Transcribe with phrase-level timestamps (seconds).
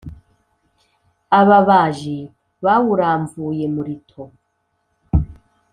[1.39, 2.17] Ababaji
[2.65, 4.23] bawuramvuye Mulito